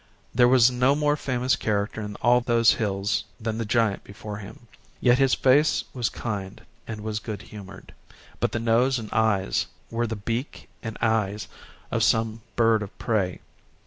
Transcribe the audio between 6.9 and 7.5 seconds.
was good